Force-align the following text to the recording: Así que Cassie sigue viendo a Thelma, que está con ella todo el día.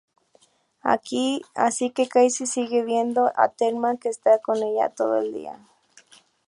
Así 0.81 1.91
que 1.91 2.07
Cassie 2.07 2.47
sigue 2.47 2.81
viendo 2.83 3.31
a 3.35 3.49
Thelma, 3.49 3.97
que 3.97 4.09
está 4.09 4.39
con 4.39 4.63
ella 4.63 4.89
todo 4.89 5.19
el 5.19 5.31
día. 5.31 5.59